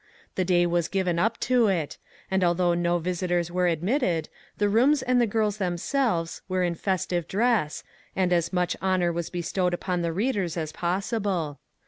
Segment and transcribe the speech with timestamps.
[0.33, 1.99] The day was given up to it,
[2.31, 7.27] and although no visitors were admitted, the rooms and the girls themselves were in festive
[7.27, 7.83] dress,
[8.15, 11.59] and as much honor was bestowed upon the readers as possible.